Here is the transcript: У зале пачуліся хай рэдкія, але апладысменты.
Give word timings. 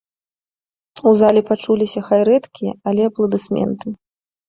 У 1.11 1.13
зале 1.19 1.41
пачуліся 1.51 1.99
хай 2.09 2.21
рэдкія, 2.33 2.71
але 2.91 3.01
апладысменты. 3.13 3.99